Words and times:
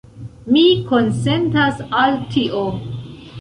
Mi 0.53 0.63
konsentas 0.91 1.85
al 2.01 2.17
tio. 2.33 2.65